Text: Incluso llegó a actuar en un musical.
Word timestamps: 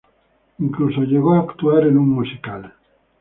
Incluso 0.57 1.01
llegó 1.03 1.35
a 1.35 1.41
actuar 1.41 1.85
en 1.85 1.95
un 1.99 2.09
musical. 2.09 2.73